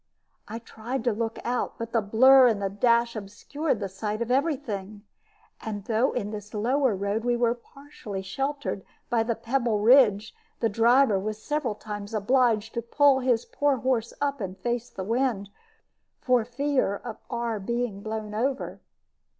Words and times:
I 0.47 0.57
tried 0.57 1.03
to 1.03 1.13
look 1.13 1.37
out, 1.43 1.77
but 1.77 1.91
the 1.91 2.01
blur 2.01 2.47
and 2.47 2.59
the 2.59 2.71
dash 2.71 3.15
obscured 3.15 3.79
the 3.79 3.87
sight 3.87 4.19
of 4.23 4.31
every 4.31 4.55
thing. 4.55 5.03
And 5.61 5.85
though 5.85 6.11
in 6.11 6.31
this 6.31 6.55
lower 6.55 6.95
road 6.95 7.23
we 7.23 7.37
were 7.37 7.53
partly 7.53 8.23
sheltered 8.23 8.83
by 9.11 9.21
the 9.21 9.35
pebble 9.35 9.77
ridge, 9.77 10.33
the 10.59 10.69
driver 10.69 11.19
was 11.19 11.39
several 11.39 11.75
times 11.75 12.15
obliged 12.15 12.73
to 12.73 12.81
pull 12.81 13.19
his 13.19 13.45
poor 13.45 13.77
horse 13.77 14.11
up 14.19 14.41
and 14.41 14.57
face 14.57 14.89
the 14.89 15.03
wind, 15.03 15.51
for 16.19 16.43
fear 16.45 16.95
of 16.95 17.17
our 17.29 17.59
being 17.59 18.01
blown 18.01 18.33
over. 18.33 18.79